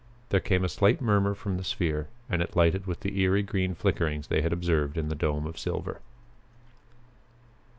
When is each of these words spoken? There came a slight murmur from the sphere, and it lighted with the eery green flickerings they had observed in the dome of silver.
There 0.29 0.39
came 0.39 0.65
a 0.65 0.67
slight 0.67 0.99
murmur 0.99 1.35
from 1.35 1.57
the 1.57 1.63
sphere, 1.63 2.07
and 2.27 2.41
it 2.41 2.55
lighted 2.55 2.87
with 2.87 3.01
the 3.01 3.21
eery 3.23 3.43
green 3.43 3.75
flickerings 3.75 4.29
they 4.29 4.41
had 4.41 4.51
observed 4.51 4.97
in 4.97 5.09
the 5.09 5.15
dome 5.15 5.45
of 5.45 5.59
silver. 5.59 6.01